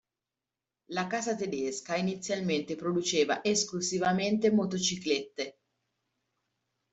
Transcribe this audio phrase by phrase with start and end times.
[0.87, 5.59] La casa tedesca inizialmente produceva esclusivamente motociclette.